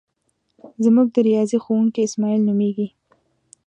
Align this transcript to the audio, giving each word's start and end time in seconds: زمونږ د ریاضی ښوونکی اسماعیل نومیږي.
زمونږ 0.83 1.07
د 1.13 1.17
ریاضی 1.27 1.57
ښوونکی 1.63 1.99
اسماعیل 2.07 2.41
نومیږي. 2.47 2.87